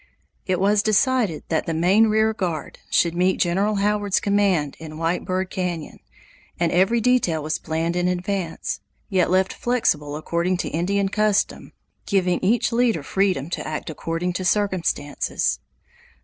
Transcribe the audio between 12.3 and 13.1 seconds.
each leader